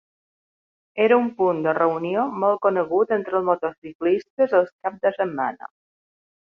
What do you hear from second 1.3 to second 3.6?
punt de reunió molt conegut entre els